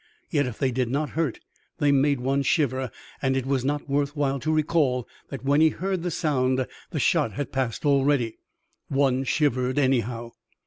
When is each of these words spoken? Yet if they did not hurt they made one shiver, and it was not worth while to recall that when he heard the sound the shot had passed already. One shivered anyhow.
Yet 0.31 0.47
if 0.47 0.57
they 0.57 0.71
did 0.71 0.89
not 0.89 1.11
hurt 1.11 1.39
they 1.77 1.91
made 1.91 2.19
one 2.21 2.41
shiver, 2.41 2.89
and 3.21 3.37
it 3.37 3.45
was 3.45 3.63
not 3.63 3.87
worth 3.87 4.15
while 4.15 4.39
to 4.39 4.51
recall 4.51 5.07
that 5.29 5.43
when 5.45 5.61
he 5.61 5.69
heard 5.69 6.01
the 6.01 6.09
sound 6.09 6.65
the 6.89 6.99
shot 6.99 7.33
had 7.33 7.51
passed 7.51 7.85
already. 7.85 8.39
One 8.87 9.23
shivered 9.25 9.77
anyhow. 9.77 10.31